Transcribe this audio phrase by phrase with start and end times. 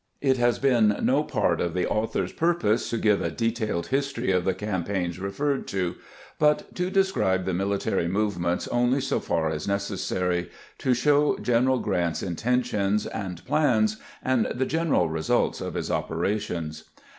[0.19, 4.45] It has been no part of the author's purpose to give a detailed history of
[4.45, 5.93] the campaigns referred to,
[6.39, 12.23] but to describe the military movements only so far as necessary to show General Grant's
[12.23, 16.85] intentions and plans and the general results of his operations.